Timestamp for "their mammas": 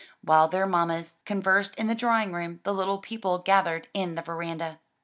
0.47-1.17